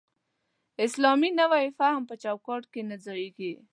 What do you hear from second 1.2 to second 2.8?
نوی فهم په چوکاټ